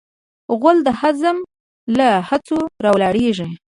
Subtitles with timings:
[0.59, 1.37] غول د هضم
[1.97, 3.49] له هڅو راولاړیږي.